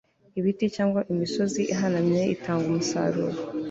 ibiti 0.39 0.65
cyangwa 0.75 0.99
imisozi 1.11 1.61
ihanamye 1.73 2.21
itanga 2.35 2.63
umusaruro 2.71 3.37